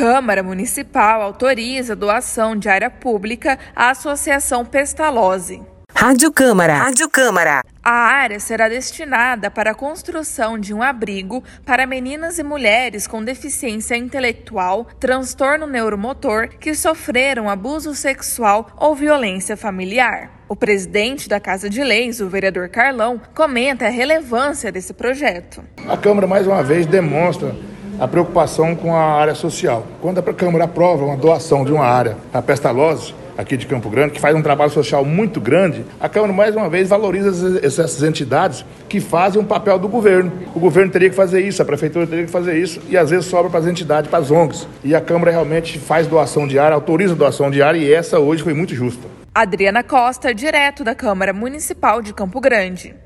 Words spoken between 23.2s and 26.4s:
comenta a relevância desse projeto. A Câmara,